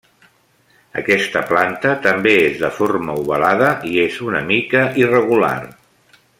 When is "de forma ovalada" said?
2.63-3.69